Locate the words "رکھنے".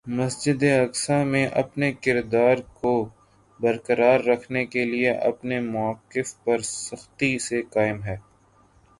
4.23-4.65